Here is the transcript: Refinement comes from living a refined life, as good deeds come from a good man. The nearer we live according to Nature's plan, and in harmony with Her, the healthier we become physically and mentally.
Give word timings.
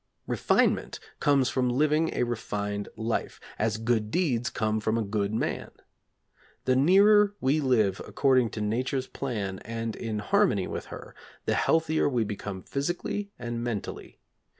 Refinement 0.25 0.99
comes 1.19 1.49
from 1.49 1.69
living 1.69 2.11
a 2.15 2.23
refined 2.23 2.89
life, 2.97 3.39
as 3.59 3.77
good 3.77 4.09
deeds 4.09 4.49
come 4.49 4.79
from 4.79 4.97
a 4.97 5.03
good 5.03 5.31
man. 5.31 5.69
The 6.65 6.75
nearer 6.75 7.35
we 7.39 7.59
live 7.59 8.01
according 8.07 8.49
to 8.57 8.61
Nature's 8.61 9.05
plan, 9.05 9.59
and 9.59 9.95
in 9.95 10.17
harmony 10.17 10.65
with 10.65 10.85
Her, 10.85 11.13
the 11.45 11.53
healthier 11.53 12.09
we 12.09 12.23
become 12.23 12.63
physically 12.63 13.29
and 13.37 13.63
mentally. 13.63 14.17